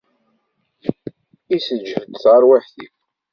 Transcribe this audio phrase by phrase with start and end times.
[1.55, 2.93] Isseǧhad tarwiḥt-iw.